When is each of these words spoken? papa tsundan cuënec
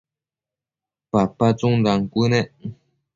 papa 1.11 1.47
tsundan 1.57 1.99
cuënec 2.11 2.47